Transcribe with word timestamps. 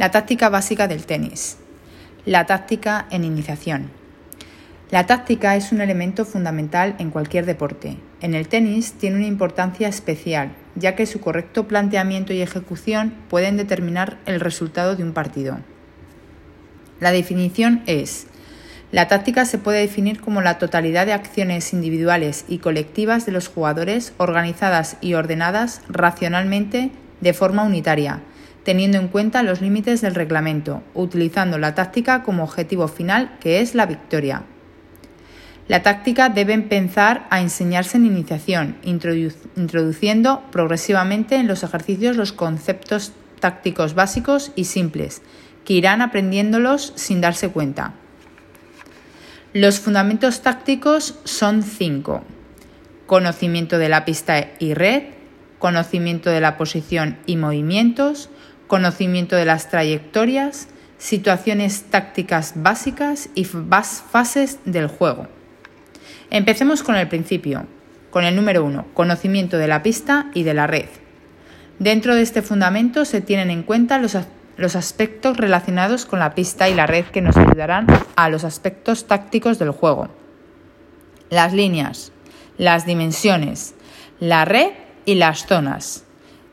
La 0.00 0.10
táctica 0.10 0.48
básica 0.48 0.88
del 0.88 1.04
tenis. 1.04 1.58
La 2.24 2.46
táctica 2.46 3.06
en 3.10 3.22
iniciación. 3.22 3.90
La 4.90 5.04
táctica 5.04 5.56
es 5.56 5.72
un 5.72 5.82
elemento 5.82 6.24
fundamental 6.24 6.94
en 6.98 7.10
cualquier 7.10 7.44
deporte. 7.44 7.98
En 8.22 8.32
el 8.32 8.48
tenis 8.48 8.94
tiene 8.94 9.16
una 9.16 9.26
importancia 9.26 9.88
especial, 9.88 10.52
ya 10.74 10.96
que 10.96 11.04
su 11.04 11.20
correcto 11.20 11.68
planteamiento 11.68 12.32
y 12.32 12.40
ejecución 12.40 13.12
pueden 13.28 13.58
determinar 13.58 14.16
el 14.24 14.40
resultado 14.40 14.96
de 14.96 15.02
un 15.02 15.12
partido. 15.12 15.58
La 16.98 17.12
definición 17.12 17.82
es 17.84 18.26
la 18.92 19.06
táctica 19.06 19.44
se 19.44 19.58
puede 19.58 19.80
definir 19.80 20.22
como 20.22 20.40
la 20.40 20.56
totalidad 20.56 21.04
de 21.04 21.12
acciones 21.12 21.74
individuales 21.74 22.46
y 22.48 22.56
colectivas 22.56 23.26
de 23.26 23.32
los 23.32 23.48
jugadores 23.48 24.14
organizadas 24.16 24.96
y 25.02 25.12
ordenadas 25.12 25.82
racionalmente 25.90 26.90
de 27.20 27.34
forma 27.34 27.64
unitaria, 27.64 28.22
teniendo 28.64 28.98
en 28.98 29.08
cuenta 29.08 29.42
los 29.42 29.60
límites 29.60 30.00
del 30.00 30.14
reglamento, 30.14 30.82
utilizando 30.94 31.58
la 31.58 31.74
táctica 31.74 32.22
como 32.22 32.44
objetivo 32.44 32.88
final, 32.88 33.38
que 33.40 33.60
es 33.60 33.74
la 33.74 33.86
victoria. 33.86 34.42
La 35.68 35.82
táctica 35.82 36.28
debe 36.28 36.52
empezar 36.52 37.26
a 37.30 37.40
enseñarse 37.40 37.96
en 37.96 38.06
iniciación, 38.06 38.76
introduciendo 38.82 40.42
progresivamente 40.50 41.36
en 41.36 41.46
los 41.46 41.62
ejercicios 41.62 42.16
los 42.16 42.32
conceptos 42.32 43.12
tácticos 43.38 43.94
básicos 43.94 44.52
y 44.56 44.64
simples, 44.64 45.22
que 45.64 45.74
irán 45.74 46.02
aprendiéndolos 46.02 46.92
sin 46.96 47.20
darse 47.20 47.50
cuenta. 47.50 47.94
Los 49.52 49.78
fundamentos 49.80 50.42
tácticos 50.42 51.18
son 51.24 51.62
cinco. 51.62 52.22
Conocimiento 53.06 53.78
de 53.78 53.88
la 53.88 54.04
pista 54.04 54.48
y 54.58 54.74
red, 54.74 55.04
conocimiento 55.60 56.30
de 56.30 56.40
la 56.40 56.56
posición 56.56 57.18
y 57.26 57.36
movimientos, 57.36 58.30
conocimiento 58.66 59.36
de 59.36 59.44
las 59.44 59.70
trayectorias, 59.70 60.66
situaciones 60.98 61.84
tácticas 61.84 62.54
básicas 62.56 63.28
y 63.36 63.44
fases 63.44 64.58
del 64.64 64.88
juego. 64.88 65.28
Empecemos 66.30 66.82
con 66.82 66.96
el 66.96 67.06
principio, 67.06 67.66
con 68.10 68.24
el 68.24 68.34
número 68.34 68.64
uno, 68.64 68.86
conocimiento 68.94 69.56
de 69.56 69.68
la 69.68 69.84
pista 69.84 70.32
y 70.34 70.42
de 70.42 70.54
la 70.54 70.66
red. 70.66 70.86
Dentro 71.78 72.16
de 72.16 72.22
este 72.22 72.42
fundamento 72.42 73.04
se 73.04 73.20
tienen 73.20 73.50
en 73.50 73.62
cuenta 73.62 73.98
los 73.98 74.16
los 74.60 74.76
aspectos 74.76 75.38
relacionados 75.38 76.04
con 76.04 76.18
la 76.18 76.34
pista 76.34 76.68
y 76.68 76.74
la 76.74 76.86
red 76.86 77.06
que 77.06 77.22
nos 77.22 77.36
ayudarán 77.38 77.86
a 78.14 78.28
los 78.28 78.44
aspectos 78.44 79.06
tácticos 79.06 79.58
del 79.58 79.70
juego. 79.70 80.08
Las 81.30 81.54
líneas, 81.54 82.12
las 82.58 82.84
dimensiones, 82.84 83.74
la 84.18 84.44
red 84.44 84.72
y 85.10 85.16
las 85.16 85.44
zonas. 85.44 86.04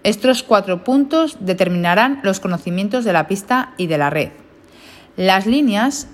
Estos 0.01 0.41
cuatro 0.41 0.83
puntos 0.83 1.37
determinarán 1.41 2.21
los 2.23 2.39
conocimientos 2.39 3.05
de 3.05 3.13
la 3.13 3.27
pista 3.27 3.75
y 3.77 3.85
de 3.85 3.99
la 3.99 4.09
red. 4.09 4.29
Las 5.15 5.45
líneas 5.45 6.07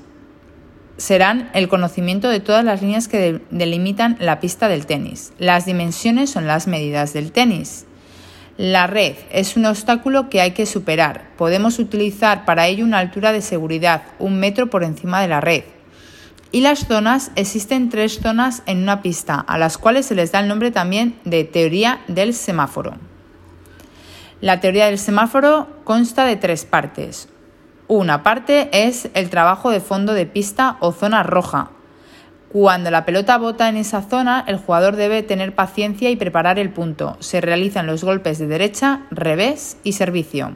serán 0.97 1.50
el 1.53 1.69
conocimiento 1.69 2.27
de 2.27 2.41
todas 2.41 2.66
las 2.66 2.81
líneas 2.81 3.08
que 3.08 3.39
delimitan 3.50 4.17
la 4.19 4.41
pista 4.41 4.67
del 4.67 4.85
tenis. 4.85 5.31
Las 5.39 5.66
dimensiones 5.66 6.31
son 6.31 6.45
las 6.45 6.67
medidas 6.67 7.13
del 7.13 7.31
tenis. 7.31 7.85
La 8.57 8.88
red 8.88 9.16
es 9.31 9.55
un 9.55 9.66
obstáculo 9.66 10.30
que 10.30 10.41
hay 10.41 10.52
que 10.52 10.66
superar. 10.66 11.30
Podemos 11.38 11.80
utilizar 11.80 12.44
para 12.44 12.67
ello 12.67 12.83
una 12.83 13.00
altura 13.00 13.31
de 13.31 13.41
seguridad, 13.41 14.03
un 14.19 14.38
metro 14.38 14.69
por 14.69 14.83
encima 14.83 15.22
de 15.22 15.30
la 15.30 15.39
red. 15.39 15.63
Y 16.53 16.61
las 16.61 16.87
zonas, 16.87 17.31
existen 17.35 17.89
tres 17.89 18.21
zonas 18.21 18.63
en 18.65 18.81
una 18.81 19.01
pista, 19.01 19.35
a 19.35 19.57
las 19.57 19.77
cuales 19.77 20.05
se 20.05 20.15
les 20.15 20.31
da 20.31 20.39
el 20.39 20.47
nombre 20.47 20.71
también 20.71 21.19
de 21.25 21.43
teoría 21.43 21.99
del 22.07 22.33
semáforo. 22.33 22.93
La 24.39 24.61
teoría 24.61 24.85
del 24.85 24.97
semáforo 24.97 25.67
consta 25.83 26.23
de 26.23 26.37
tres 26.37 26.63
partes. 26.63 27.27
Una 27.89 28.23
parte 28.23 28.69
es 28.71 29.09
el 29.13 29.29
trabajo 29.29 29.69
de 29.69 29.81
fondo 29.81 30.13
de 30.13 30.25
pista 30.25 30.77
o 30.79 30.93
zona 30.93 31.23
roja, 31.23 31.72
cuando 32.53 32.91
la 32.91 33.03
pelota 33.03 33.39
bota 33.39 33.67
en 33.67 33.78
esa 33.78 34.03
zona, 34.03 34.44
el 34.45 34.57
jugador 34.57 34.95
debe 34.95 35.23
tener 35.23 35.55
paciencia 35.55 36.11
y 36.11 36.16
preparar 36.16 36.59
el 36.59 36.69
punto. 36.69 37.17
Se 37.19 37.41
realizan 37.41 37.88
los 37.88 38.03
golpes 38.03 38.38
de 38.38 38.45
derecha, 38.45 39.07
revés 39.09 39.78
y 39.83 39.94
servicio. 39.94 40.55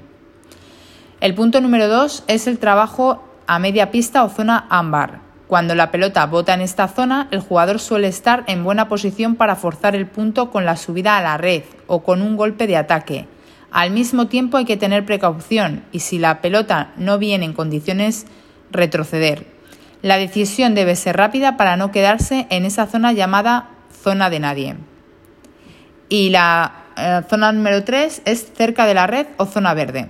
El 1.22 1.34
punto 1.34 1.60
número 1.60 1.88
2 1.88 2.26
es 2.28 2.46
el 2.46 2.60
trabajo 2.60 3.24
a 3.48 3.58
media 3.58 3.90
pista 3.90 4.24
o 4.24 4.30
zona 4.30 4.68
ámbar. 4.70 5.27
Cuando 5.48 5.76
la 5.76 5.92
pelota 5.92 6.26
bota 6.26 6.54
en 6.54 6.62
esta 6.62 6.90
zona, 6.90 7.30
el 7.32 7.40
jugador 7.40 7.80
suele 7.80 8.08
estar 8.08 8.44
en 8.48 8.66
buena 8.66 8.90
posición 8.90 9.36
para 9.36 9.56
forzar 9.56 9.96
el 9.96 10.06
punto 10.06 10.52
con 10.52 10.66
la 10.66 10.76
subida 10.76 11.18
a 11.18 11.22
la 11.22 11.38
red 11.38 11.64
o 11.88 12.04
con 12.04 12.22
un 12.22 12.36
golpe 12.36 12.68
de 12.68 12.76
ataque. 12.76 13.28
Al 13.72 13.92
mismo 13.92 14.28
tiempo 14.28 14.58
hay 14.58 14.66
que 14.66 14.76
tener 14.76 15.06
precaución 15.06 15.84
y 15.94 16.00
si 16.00 16.20
la 16.20 16.42
pelota 16.42 16.92
no 16.98 17.18
viene 17.18 17.46
en 17.46 17.54
condiciones, 17.54 18.26
retroceder. 18.72 19.46
La 20.02 20.18
decisión 20.18 20.76
debe 20.76 20.96
ser 20.96 21.16
rápida 21.16 21.56
para 21.56 21.78
no 21.78 21.92
quedarse 21.92 22.46
en 22.50 22.66
esa 22.66 22.86
zona 22.86 23.14
llamada 23.14 23.70
zona 24.04 24.30
de 24.30 24.40
nadie. 24.40 24.76
Y 26.10 26.30
la 26.30 26.86
eh, 26.98 27.22
zona 27.30 27.52
número 27.52 27.84
3 27.84 28.22
es 28.26 28.52
cerca 28.54 28.86
de 28.86 28.94
la 28.94 29.08
red 29.08 29.28
o 29.38 29.46
zona 29.46 29.74
verde. 29.74 30.10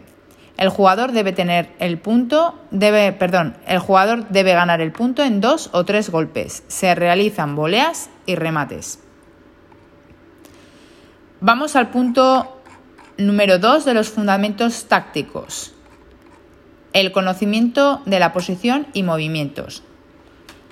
El 0.57 0.69
jugador 0.69 1.11
debe 1.11 1.33
tener 1.33 1.71
el 1.79 1.99
punto, 1.99 2.59
debe, 2.71 3.13
perdón, 3.13 3.55
el 3.67 3.79
jugador 3.79 4.27
debe 4.29 4.53
ganar 4.53 4.81
el 4.81 4.91
punto 4.91 5.23
en 5.23 5.39
dos 5.39 5.69
o 5.71 5.85
tres 5.85 6.09
golpes. 6.09 6.63
Se 6.67 6.95
realizan 6.95 7.55
voleas 7.55 8.09
y 8.25 8.35
remates. 8.35 8.99
Vamos 11.39 11.75
al 11.75 11.89
punto 11.89 12.59
número 13.17 13.59
2 13.59 13.85
de 13.85 13.93
los 13.93 14.09
fundamentos 14.09 14.85
tácticos 14.85 15.75
el 16.93 17.11
conocimiento 17.11 18.01
de 18.05 18.19
la 18.19 18.33
posición 18.33 18.87
y 18.93 19.03
movimientos. 19.03 19.83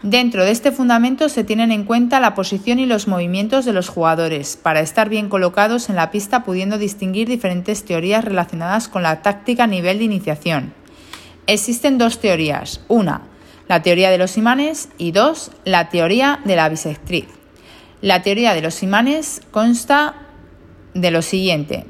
Dentro 0.06 0.46
de 0.46 0.52
este 0.52 0.72
fundamento 0.72 1.30
se 1.30 1.44
tienen 1.44 1.72
en 1.72 1.84
cuenta 1.84 2.20
la 2.20 2.36
posición 2.36 2.78
y 2.78 2.86
los 2.86 3.08
movimientos 3.08 3.66
de 3.66 3.74
los 3.74 3.90
jugadores 3.90 4.56
para 4.56 4.82
estar 4.82 5.10
bien 5.10 5.30
colocados 5.30 5.90
en 5.90 5.96
la 5.96 6.12
pista 6.12 6.44
pudiendo 6.44 6.78
distinguir 6.78 7.28
diferentes 7.28 7.84
teorías 7.84 8.24
relacionadas 8.24 8.88
con 8.88 9.02
la 9.02 9.24
táctica 9.24 9.64
a 9.64 9.68
nivel 9.68 9.98
de 9.98 10.04
iniciación. 10.04 10.76
Existen 11.48 11.98
dos 11.98 12.20
teorías, 12.20 12.82
una, 12.88 13.22
la 13.68 13.82
teoría 13.82 14.12
de 14.12 14.20
los 14.20 14.38
imanes 14.38 14.90
y 15.00 15.12
dos, 15.12 15.50
la 15.64 15.90
teoría 15.90 16.40
de 16.46 16.56
la 16.56 16.70
bisectriz. 16.70 17.26
La 18.02 18.22
teoría 18.22 18.54
de 18.54 18.62
los 18.62 18.84
imanes 18.84 19.42
consta 19.50 20.14
de 20.94 21.10
lo 21.10 21.24
siguiente. 21.24 21.88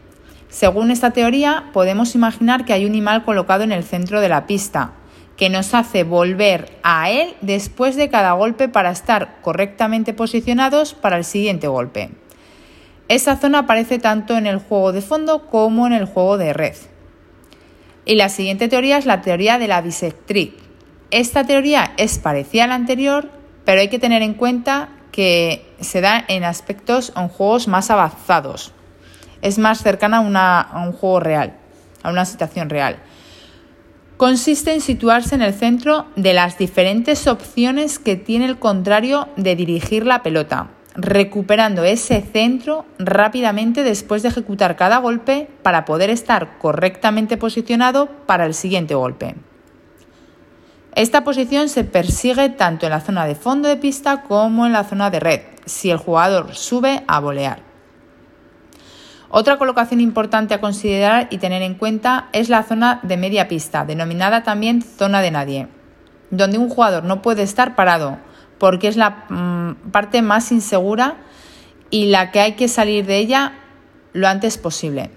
Según 0.47 0.89
esta 0.89 1.11
teoría, 1.11 1.65
podemos 1.73 2.15
imaginar 2.15 2.63
que 2.63 2.71
hay 2.71 2.85
un 2.85 2.95
imán 2.95 3.23
colocado 3.23 3.65
en 3.65 3.73
el 3.73 3.83
centro 3.83 4.21
de 4.21 4.29
la 4.29 4.47
pista, 4.47 4.93
que 5.38 5.50
nos 5.50 5.73
hace 5.73 6.03
volver 6.03 6.78
a 6.84 7.09
él 7.12 7.35
después 7.41 7.96
de 7.96 8.09
cada 8.09 8.34
golpe 8.34 8.69
para 8.69 8.91
estar 8.91 9.41
correctamente 9.41 10.13
posicionados 10.13 10.94
para 10.94 11.18
el 11.18 11.25
siguiente 11.25 11.68
golpe. 11.68 12.09
Esa 13.07 13.35
zona 13.35 13.59
aparece 13.59 14.00
tanto 14.00 14.38
en 14.38 14.47
el 14.47 14.57
juego 14.57 14.91
de 14.91 15.01
fondo 15.01 15.47
como 15.47 15.88
en 15.88 15.94
el 15.94 16.06
juego 16.06 16.38
de 16.38 16.53
red. 16.53 16.75
Y 18.06 18.16
la 18.16 18.29
siguiente 18.29 18.68
teoría 18.68 18.97
es 18.97 19.06
la 19.06 19.22
teoría 19.22 19.57
de 19.57 19.68
la 19.68 19.81
bisectriz. 19.81 20.53
Esta 21.12 21.44
teoría 21.44 21.94
es 21.97 22.18
parecida 22.19 22.63
a 22.63 22.68
la 22.68 22.75
anterior, 22.75 23.29
pero 23.63 23.81
hay 23.81 23.90
que 23.90 24.00
tener 24.00 24.22
en 24.22 24.34
cuenta 24.34 24.90
que 25.12 25.66
se 25.79 26.01
da 26.01 26.24
en 26.28 26.44
aspectos 26.44 27.13
en 27.16 27.28
juegos 27.28 27.68
más 27.68 27.90
avanzados 27.90 28.74
es 29.45 29.59
más 29.59 29.84
cercana 29.84 30.18
a, 30.18 30.84
un 30.85 30.91
juego 30.91 31.19
real, 31.19 31.53
a 32.01 32.09
una 32.09 32.25
situación 32.25 32.68
real. 32.68 32.97
Consiste 34.17 34.73
en 34.73 34.79
situarse 34.79 35.35
en 35.35 35.41
el 35.41 35.53
centro 35.53 36.05
de 36.15 36.33
las 36.33 36.57
diferentes 36.57 37.27
opciones 37.27 37.99
que 37.99 38.15
tiene 38.15 38.45
el 38.45 38.57
contrario 38.57 39.27
de 39.35 39.57
dirigir 39.57 40.05
la 40.05 40.23
pelota, 40.23 40.69
recuperando 40.95 41.83
ese 41.83 42.21
centro 42.21 42.85
rápidamente 42.97 43.83
después 43.83 44.23
de 44.23 44.29
ejecutar 44.29 44.77
cada 44.77 44.99
golpe 44.99 45.49
para 45.63 45.83
poder 45.83 46.09
estar 46.09 46.57
correctamente 46.59 47.35
posicionado 47.35 48.07
para 48.25 48.45
el 48.45 48.53
siguiente 48.53 48.95
golpe. 48.95 49.35
Esta 50.94 51.25
posición 51.25 51.68
se 51.68 51.83
persigue 51.83 52.47
tanto 52.47 52.85
en 52.85 52.91
la 52.91 53.01
zona 53.01 53.25
de 53.25 53.35
fondo 53.35 53.68
de 53.68 53.75
pista 53.75 54.21
como 54.21 54.65
en 54.65 54.71
la 54.71 54.85
zona 54.85 55.09
de 55.09 55.19
red, 55.19 55.41
si 55.65 55.91
el 55.91 55.97
jugador 55.97 56.56
sube 56.56 57.03
a 57.06 57.19
volear. 57.19 57.64
Otra 59.30 59.57
colocación 59.57 60.01
importante 60.01 60.54
a 60.54 60.62
considerar 60.62 61.27
y 61.31 61.38
tener 61.38 61.62
en 61.62 61.75
cuenta 61.75 62.30
es 62.31 62.50
la 62.50 62.63
zona 62.63 63.00
de 63.04 63.18
media 63.18 63.48
pista, 63.48 63.86
denominada 63.86 64.44
también 64.44 64.81
zona 64.81 65.22
de 65.22 65.31
nadie, 65.31 65.68
donde 66.31 66.57
un 66.57 66.69
jugador 66.69 67.04
no 67.04 67.22
puede 67.22 67.44
estar 67.44 67.75
parado 67.75 68.18
porque 68.57 68.88
es 68.88 68.98
la 68.98 69.25
mm, 69.30 69.92
parte 69.92 70.22
más 70.22 70.51
insegura 70.51 71.16
y 71.89 72.07
la 72.07 72.31
que 72.31 72.39
hay 72.39 72.54
que 72.54 72.68
salir 72.68 73.06
de 73.06 73.18
ella 73.18 73.54
lo 74.13 74.27
antes 74.27 74.57
posible. 74.57 75.12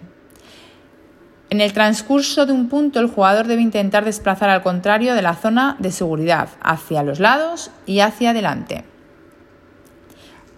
En 1.50 1.60
el 1.60 1.72
transcurso 1.72 2.44
de 2.44 2.52
un 2.52 2.68
punto, 2.68 3.00
el 3.00 3.08
jugador 3.08 3.46
debe 3.46 3.62
intentar 3.62 4.04
desplazar 4.04 4.50
al 4.50 4.62
contrario 4.62 5.14
de 5.14 5.22
la 5.22 5.34
zona 5.34 5.76
de 5.78 5.90
seguridad, 5.92 6.50
hacia 6.60 7.02
los 7.02 7.20
lados 7.20 7.70
y 7.86 8.00
hacia 8.00 8.30
adelante. 8.30 8.84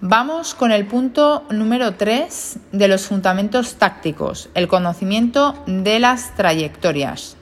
Vamos 0.03 0.55
con 0.55 0.73
el 0.73 0.87
punto 0.87 1.45
número 1.51 1.93
3 1.93 2.59
de 2.73 2.89
los 2.89 3.07
fundamentos 3.07 3.75
tácticos, 3.75 4.49
el 4.55 4.67
conocimiento 4.67 5.63
de 5.67 5.99
las 5.99 6.35
trayectorias. 6.37 7.37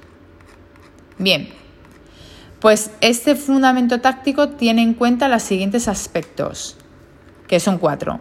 Bien, 1.19 1.51
pues 2.59 2.91
este 3.01 3.37
fundamento 3.37 4.01
táctico 4.01 4.49
tiene 4.49 4.83
en 4.83 4.95
cuenta 4.95 5.29
los 5.29 5.45
siguientes 5.45 5.87
aspectos, 5.87 6.77
que 7.47 7.61
son 7.61 7.79
cuatro. 7.79 8.19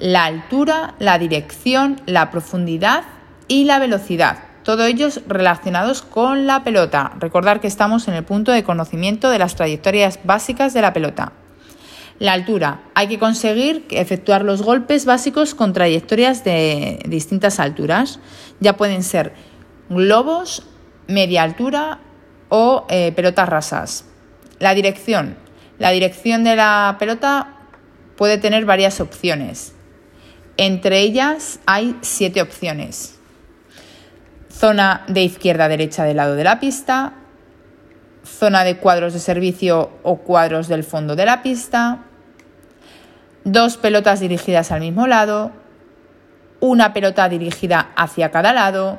La 0.00 0.24
altura, 0.24 0.96
la 0.98 1.16
dirección, 1.20 2.00
la 2.06 2.32
profundidad 2.32 3.04
y 3.46 3.66
la 3.66 3.78
velocidad. 3.78 4.38
Todos 4.64 4.88
ellos 4.88 5.20
relacionados 5.28 6.02
con 6.02 6.48
la 6.48 6.64
pelota. 6.64 7.12
Recordar 7.20 7.60
que 7.60 7.68
estamos 7.68 8.08
en 8.08 8.14
el 8.14 8.24
punto 8.24 8.50
de 8.50 8.64
conocimiento 8.64 9.30
de 9.30 9.38
las 9.38 9.54
trayectorias 9.54 10.18
básicas 10.24 10.74
de 10.74 10.82
la 10.82 10.92
pelota. 10.92 11.34
La 12.18 12.32
altura. 12.32 12.80
Hay 12.94 13.08
que 13.08 13.18
conseguir 13.18 13.86
efectuar 13.90 14.42
los 14.42 14.62
golpes 14.62 15.04
básicos 15.04 15.54
con 15.54 15.72
trayectorias 15.72 16.44
de 16.44 17.00
distintas 17.06 17.60
alturas. 17.60 18.20
Ya 18.58 18.76
pueden 18.76 19.02
ser 19.02 19.34
globos, 19.90 20.62
media 21.08 21.42
altura 21.42 22.00
o 22.48 22.86
eh, 22.88 23.12
pelotas 23.12 23.48
rasas. 23.48 24.04
La 24.58 24.74
dirección. 24.74 25.36
La 25.78 25.90
dirección 25.90 26.42
de 26.42 26.56
la 26.56 26.96
pelota 26.98 27.56
puede 28.16 28.38
tener 28.38 28.64
varias 28.64 29.00
opciones. 29.00 29.74
Entre 30.56 31.00
ellas 31.00 31.60
hay 31.66 31.98
siete 32.00 32.40
opciones. 32.40 33.18
Zona 34.50 35.04
de 35.06 35.22
izquierda 35.22 35.66
a 35.66 35.68
derecha 35.68 36.04
del 36.04 36.16
lado 36.16 36.34
de 36.34 36.44
la 36.44 36.60
pista, 36.60 37.12
zona 38.24 38.64
de 38.64 38.78
cuadros 38.78 39.12
de 39.12 39.20
servicio 39.20 39.90
o 40.02 40.18
cuadros 40.18 40.66
del 40.68 40.82
fondo 40.82 41.14
de 41.14 41.26
la 41.26 41.42
pista, 41.42 42.05
dos 43.46 43.76
pelotas 43.76 44.18
dirigidas 44.18 44.72
al 44.72 44.80
mismo 44.80 45.06
lado, 45.06 45.52
una 46.58 46.92
pelota 46.92 47.28
dirigida 47.28 47.90
hacia 47.94 48.32
cada 48.32 48.52
lado, 48.52 48.98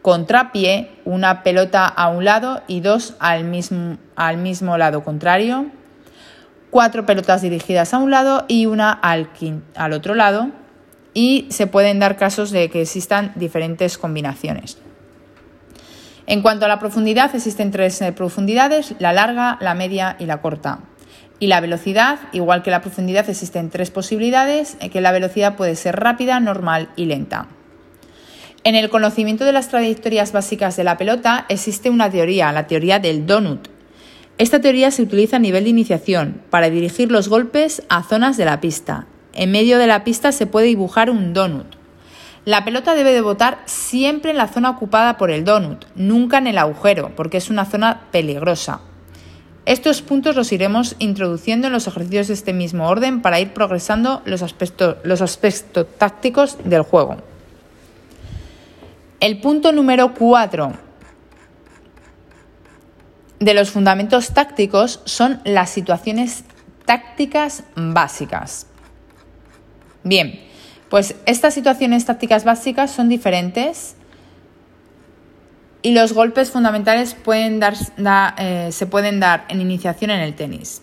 contrapié, 0.00 0.92
una 1.04 1.42
pelota 1.42 1.86
a 1.86 2.08
un 2.08 2.24
lado 2.24 2.62
y 2.68 2.80
dos 2.80 3.14
al 3.18 3.42
mismo, 3.42 3.98
al 4.14 4.36
mismo 4.36 4.78
lado 4.78 5.02
contrario, 5.02 5.66
cuatro 6.70 7.04
pelotas 7.04 7.42
dirigidas 7.42 7.92
a 7.94 7.98
un 7.98 8.12
lado 8.12 8.44
y 8.46 8.66
una 8.66 8.92
al, 8.92 9.28
al 9.74 9.92
otro 9.92 10.14
lado, 10.14 10.50
y 11.12 11.48
se 11.50 11.66
pueden 11.66 11.98
dar 11.98 12.16
casos 12.16 12.52
de 12.52 12.70
que 12.70 12.82
existan 12.82 13.32
diferentes 13.34 13.98
combinaciones. 13.98 14.78
En 16.26 16.42
cuanto 16.42 16.66
a 16.66 16.68
la 16.68 16.78
profundidad, 16.78 17.34
existen 17.34 17.72
tres 17.72 18.00
eh, 18.02 18.12
profundidades, 18.12 18.94
la 19.00 19.12
larga, 19.12 19.58
la 19.60 19.74
media 19.74 20.14
y 20.20 20.26
la 20.26 20.40
corta. 20.40 20.78
Y 21.40 21.46
la 21.46 21.60
velocidad, 21.60 22.18
igual 22.32 22.62
que 22.62 22.70
la 22.70 22.80
profundidad, 22.80 23.28
existen 23.28 23.70
tres 23.70 23.90
posibilidades, 23.90 24.76
eh, 24.80 24.90
que 24.90 25.00
la 25.00 25.12
velocidad 25.12 25.56
puede 25.56 25.76
ser 25.76 25.96
rápida, 25.96 26.40
normal 26.40 26.90
y 26.96 27.06
lenta. 27.06 27.46
En 28.64 28.74
el 28.74 28.90
conocimiento 28.90 29.44
de 29.44 29.52
las 29.52 29.68
trayectorias 29.68 30.32
básicas 30.32 30.76
de 30.76 30.84
la 30.84 30.98
pelota 30.98 31.46
existe 31.48 31.90
una 31.90 32.10
teoría, 32.10 32.52
la 32.52 32.66
teoría 32.66 32.98
del 32.98 33.24
donut. 33.24 33.68
Esta 34.36 34.60
teoría 34.60 34.90
se 34.90 35.02
utiliza 35.02 35.36
a 35.36 35.40
nivel 35.40 35.64
de 35.64 35.70
iniciación 35.70 36.42
para 36.50 36.70
dirigir 36.70 37.10
los 37.10 37.28
golpes 37.28 37.82
a 37.88 38.02
zonas 38.02 38.36
de 38.36 38.44
la 38.44 38.60
pista. 38.60 39.06
En 39.32 39.52
medio 39.52 39.78
de 39.78 39.86
la 39.86 40.02
pista 40.04 40.32
se 40.32 40.46
puede 40.46 40.66
dibujar 40.66 41.08
un 41.08 41.32
donut. 41.34 41.76
La 42.44 42.64
pelota 42.64 42.94
debe 42.94 43.12
de 43.12 43.20
botar 43.20 43.58
siempre 43.66 44.32
en 44.32 44.36
la 44.36 44.48
zona 44.48 44.70
ocupada 44.70 45.16
por 45.16 45.30
el 45.30 45.44
donut, 45.44 45.84
nunca 45.94 46.38
en 46.38 46.46
el 46.46 46.58
agujero, 46.58 47.12
porque 47.14 47.36
es 47.36 47.50
una 47.50 47.64
zona 47.64 48.02
peligrosa. 48.10 48.80
Estos 49.68 50.00
puntos 50.00 50.34
los 50.34 50.50
iremos 50.50 50.96
introduciendo 50.98 51.66
en 51.66 51.74
los 51.74 51.86
ejercicios 51.86 52.28
de 52.28 52.32
este 52.32 52.54
mismo 52.54 52.88
orden 52.88 53.20
para 53.20 53.38
ir 53.38 53.52
progresando 53.52 54.22
los 54.24 54.40
aspectos, 54.40 54.96
los 55.04 55.20
tácticos 55.98 56.56
del 56.64 56.80
juego. 56.80 57.18
El 59.20 59.42
punto 59.42 59.70
número 59.72 60.14
4 60.14 60.72
de 63.40 63.52
los 63.52 63.70
fundamentos 63.70 64.32
tácticos 64.32 65.02
son 65.04 65.42
las 65.44 65.68
situaciones 65.68 66.44
tácticas 66.86 67.64
básicas. 67.76 68.68
Bien, 70.02 70.40
pues 70.88 71.14
estas 71.26 71.52
situaciones 71.52 72.06
tácticas 72.06 72.44
básicas 72.44 72.90
son 72.90 73.10
diferentes 73.10 73.96
y 75.82 75.92
los 75.92 76.12
golpes 76.12 76.50
fundamentales 76.50 77.14
pueden 77.14 77.60
dar, 77.60 77.74
eh, 78.38 78.70
se 78.72 78.86
pueden 78.86 79.20
dar 79.20 79.44
en 79.48 79.60
iniciación 79.60 80.10
en 80.10 80.20
el 80.20 80.34
tenis. 80.34 80.82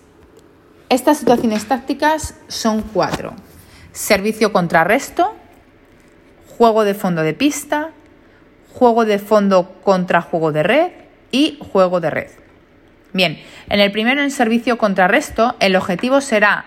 Estas 0.90 1.18
situaciones 1.18 1.66
tácticas 1.68 2.36
son 2.48 2.82
cuatro. 2.82 3.34
Servicio 3.92 4.54
contra 4.54 4.84
resto, 4.84 5.36
juego 6.58 6.84
de 6.84 6.94
fondo 6.94 7.24
de 7.24 7.34
pista, 7.34 7.92
juego 8.74 9.06
de 9.06 9.20
fondo 9.20 9.80
contra 9.84 10.22
juego 10.22 10.52
de 10.52 10.64
red 10.64 10.92
y 11.32 11.60
juego 11.72 12.00
de 12.00 12.10
red. 12.10 12.30
Bien, 13.14 13.42
en 13.70 13.80
el 13.80 13.92
primero 13.92 14.22
en 14.22 14.32
servicio 14.32 14.78
contra 14.78 15.08
resto, 15.08 15.56
el 15.60 15.76
objetivo 15.76 16.22
será 16.22 16.66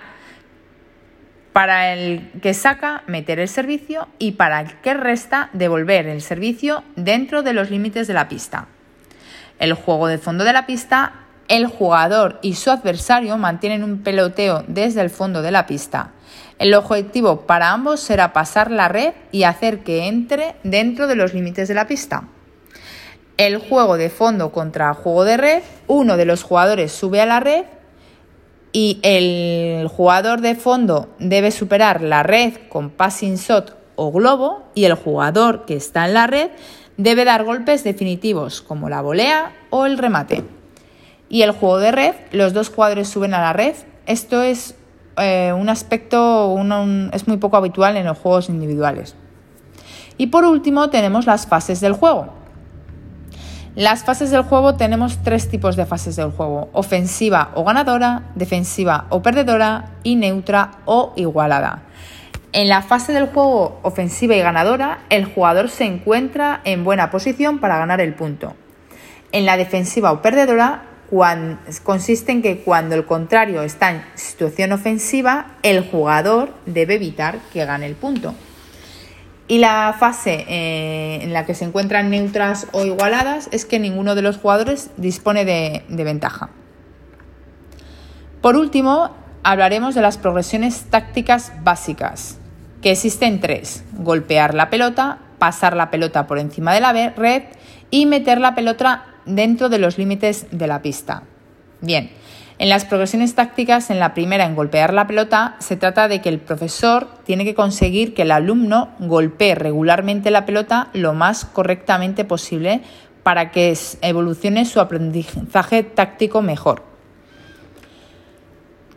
para 1.59 1.93
el 1.93 2.31
que 2.41 2.55
saca 2.55 3.03
meter 3.09 3.41
el 3.41 3.49
servicio 3.49 4.07
y 4.21 4.31
para 4.31 4.61
el 4.61 4.81
que 4.81 4.95
resta 4.95 5.51
devolver 5.53 6.07
el 6.07 6.23
servicio 6.23 6.85
dentro 6.95 7.43
de 7.43 7.53
los 7.53 7.69
límites 7.69 8.07
de 8.07 8.15
la 8.15 8.29
pista. 8.29 8.69
El 9.59 9.73
juego 9.73 10.07
de 10.07 10.19
fondo 10.19 10.45
de 10.45 10.53
la 10.53 10.67
pista, 10.67 11.15
el 11.49 11.67
jugador 11.67 12.39
y 12.43 12.55
su 12.55 12.71
adversario 12.71 13.37
mantienen 13.39 13.83
un 13.83 14.05
peloteo 14.05 14.63
desde 14.69 15.01
el 15.01 15.11
fondo 15.11 15.43
de 15.43 15.51
la 15.51 15.67
pista. 15.67 16.13
El 16.61 16.75
objetivo 16.75 17.41
para 17.41 17.73
ambos 17.73 17.99
será 17.99 18.33
pasar 18.33 18.71
la 18.71 18.87
red 18.87 19.15
y 19.33 19.43
hacer 19.43 19.81
que 19.81 20.07
entre 20.07 20.55
dentro 20.63 21.09
de 21.09 21.17
los 21.17 21.35
límites 21.35 21.67
de 21.67 21.75
la 21.75 21.89
pista. 21.89 22.29
El 23.37 23.59
juego 23.59 23.97
de 23.97 24.11
fondo 24.11 24.53
contra 24.53 24.95
juego 24.95 25.25
de 25.25 25.37
red, 25.37 25.63
uno 25.89 26.17
de 26.17 26.25
los 26.25 26.45
jugadores 26.45 26.93
sube 26.93 27.21
a 27.21 27.27
la 27.27 27.41
red 27.41 27.65
y 28.73 28.99
el 29.03 29.89
jugador 29.89 30.41
de 30.41 30.55
fondo 30.55 31.09
debe 31.19 31.51
superar 31.51 32.03
la 32.03 32.23
red 32.23 32.55
con 32.69 32.91
passing 32.91 33.37
shot 33.37 33.77
o 33.97 34.13
globo 34.13 34.65
y 34.75 34.85
el 34.85 34.95
jugador 34.95 35.65
que 35.65 35.75
está 35.75 36.07
en 36.07 36.15
la 36.15 36.27
red 36.27 36.51
debe 36.97 37.25
dar 37.25 37.45
golpes 37.45 37.85
definitivos 37.85 38.61
como 38.61 38.89
la 38.89 39.01
volea 39.01 39.53
o 39.71 39.87
el 39.87 39.99
remate. 39.99 40.45
Y 41.29 41.43
el 41.43 41.53
juego 41.53 41.79
de 41.79 41.93
red, 41.93 42.15
los 42.33 42.53
dos 42.53 42.71
jugadores 42.71 43.09
suben 43.09 43.35
a 43.35 43.41
la 43.41 43.53
red. 43.53 43.75
Esto 44.07 44.43
es 44.43 44.75
eh, 45.17 45.53
un 45.57 45.69
aspecto, 45.69 46.57
es 47.13 47.29
muy 47.29 47.37
poco 47.37 47.57
habitual 47.57 47.97
en 47.97 48.07
los 48.07 48.19
juegos 48.19 48.49
individuales. 48.49 49.15
Y 50.17 50.29
por 50.29 50.45
último 50.45 50.91
tenemos 50.91 51.27
las 51.27 51.47
fases 51.47 51.81
del 51.81 51.93
juego. 51.93 52.33
Las 53.79 54.03
fases 54.03 54.33
del 54.33 54.43
juego 54.43 54.75
tenemos 54.75 55.23
tres 55.23 55.49
tipos 55.49 55.77
de 55.77 55.87
fases 55.87 56.17
del 56.17 56.33
juego, 56.33 56.69
ofensiva 56.73 57.53
o 57.55 57.63
ganadora, 57.63 58.25
defensiva 58.35 59.07
o 59.09 59.23
perdedora 59.23 59.91
y 60.03 60.17
neutra 60.17 60.73
o 60.85 61.13
igualada. 61.15 61.85
En 62.51 62.69
la 62.69 62.83
fase 62.83 63.13
del 63.13 63.29
juego 63.29 63.79
ofensiva 63.85 64.35
y 64.35 64.41
ganadora, 64.41 64.99
el 65.11 65.27
jugador 65.27 65.71
se 65.71 65.85
encuentra 65.85 66.61
en 66.65 66.83
buena 66.83 67.13
posición 67.13 67.61
para 67.61 67.79
ganar 67.79 68.01
el 68.01 68.15
punto. 68.15 68.57
En 69.31 69.47
la 69.47 69.57
defensiva 69.57 70.11
o 70.11 70.23
perdedora, 70.23 70.83
consiste 71.85 72.33
en 72.33 72.43
que 72.43 72.59
cuando 72.63 72.97
el 72.97 73.07
contrario 73.07 73.63
está 73.63 73.93
en 73.93 74.03
situación 74.17 74.73
ofensiva, 74.73 75.53
el 75.63 75.89
jugador 75.89 76.53
debe 76.67 76.97
evitar 76.97 77.39
que 77.53 77.65
gane 77.65 77.87
el 77.87 77.95
punto. 77.95 78.35
Y 79.49 79.59
la 79.59 79.97
fase 79.99 80.45
eh, 80.47 81.21
en 81.23 81.33
la 81.33 81.47
que 81.47 81.55
se 81.55 81.65
encuentran 81.65 82.11
neutras 82.11 82.67
o 82.73 82.85
igualadas 82.85 83.49
es 83.51 83.65
que 83.65 83.79
ninguno 83.79 84.15
de 84.15 84.21
los 84.21 84.37
jugadores 84.37 84.91
dispone 84.99 85.47
de, 85.47 85.85
de 85.89 86.05
ventaja. 86.05 86.51
Por 88.43 88.57
último, 88.57 89.11
hablaremos 89.43 89.95
de 89.95 90.03
las 90.03 90.19
progresiones 90.19 90.85
tácticas 90.91 91.53
básicas, 91.65 92.39
que 92.83 92.93
existen 92.93 93.41
tres. 93.41 93.85
Golpear 93.93 94.55
la 94.55 94.69
pelota, 94.69 95.19
pasar 95.39 95.75
la 95.75 95.91
pelota 95.91 96.27
por 96.27 96.39
encima 96.39 96.75
de 96.75 96.81
la 96.81 96.93
red 96.93 97.45
y 97.91 98.05
meter 98.05 98.41
la 98.41 98.55
pelota 98.55 99.07
dentro 99.25 99.71
de 99.71 99.79
los 99.79 99.97
límites 99.97 100.47
de 100.51 100.67
la 100.67 100.83
pista. 100.83 101.23
Bien, 101.81 102.11
en 102.59 102.69
las 102.69 102.85
progresiones 102.85 103.37
tácticas, 103.37 103.89
en 103.91 104.01
la 104.01 104.15
primera, 104.15 104.45
en 104.45 104.57
golpear 104.57 104.93
la 104.93 105.07
pelota, 105.07 105.55
se 105.61 105.77
trata 105.77 106.09
de 106.09 106.21
que 106.21 106.29
el 106.29 106.41
profesor 106.41 107.07
tiene 107.25 107.45
que 107.45 107.55
conseguir 107.55 108.15
que 108.15 108.23
el 108.23 108.33
alumno 108.33 108.91
golpee 108.99 109.55
regularmente 109.55 110.33
la 110.33 110.45
pelota 110.45 110.89
lo 110.93 111.15
más 111.15 111.45
correctamente 111.45 112.25
posible 112.25 112.83
para 113.23 113.53
que 113.53 113.77
evolucione 114.03 114.65
su 114.65 114.81
aprendizaje 114.81 115.85
táctico 115.85 116.43
mejor. 116.43 116.83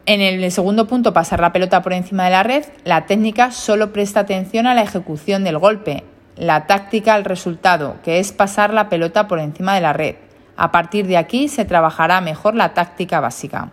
En 0.07 0.21
el 0.21 0.51
segundo 0.51 0.87
punto, 0.87 1.13
pasar 1.13 1.39
la 1.39 1.53
pelota 1.53 1.83
por 1.83 1.93
encima 1.93 2.25
de 2.25 2.31
la 2.31 2.41
red, 2.41 2.65
la 2.83 3.05
técnica 3.05 3.51
solo 3.51 3.93
presta 3.93 4.21
atención 4.21 4.65
a 4.65 4.73
la 4.73 4.81
ejecución 4.81 5.43
del 5.43 5.59
golpe, 5.59 6.03
la 6.35 6.65
táctica 6.65 7.13
al 7.13 7.25
resultado, 7.25 7.97
que 8.03 8.17
es 8.17 8.31
pasar 8.31 8.73
la 8.73 8.89
pelota 8.89 9.27
por 9.27 9.39
encima 9.39 9.75
de 9.75 9.81
la 9.81 9.93
red. 9.93 10.15
A 10.61 10.71
partir 10.71 11.07
de 11.07 11.17
aquí 11.17 11.47
se 11.47 11.65
trabajará 11.65 12.21
mejor 12.21 12.53
la 12.53 12.75
táctica 12.75 13.19
básica. 13.19 13.71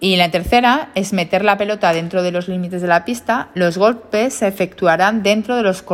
Y 0.00 0.16
la 0.16 0.30
tercera 0.30 0.88
es 0.94 1.12
meter 1.12 1.44
la 1.44 1.58
pelota 1.58 1.92
dentro 1.92 2.22
de 2.22 2.32
los 2.32 2.48
límites 2.48 2.80
de 2.80 2.88
la 2.88 3.04
pista. 3.04 3.50
Los 3.52 3.76
golpes 3.76 4.32
se 4.32 4.48
efectuarán 4.48 5.22
dentro 5.22 5.56
de 5.56 5.62
los, 5.64 5.84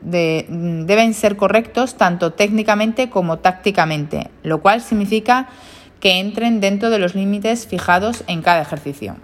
deben 0.00 1.12
ser 1.12 1.36
correctos 1.36 1.98
tanto 1.98 2.32
técnicamente 2.32 3.10
como 3.10 3.38
tácticamente, 3.40 4.30
lo 4.42 4.62
cual 4.62 4.80
significa 4.80 5.50
que 6.00 6.18
entren 6.18 6.60
dentro 6.60 6.88
de 6.88 7.00
los 7.00 7.14
límites 7.14 7.66
fijados 7.66 8.24
en 8.28 8.40
cada 8.40 8.62
ejercicio. 8.62 9.16